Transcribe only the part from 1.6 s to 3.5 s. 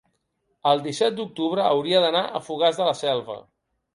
hauria d'anar a Fogars de la Selva.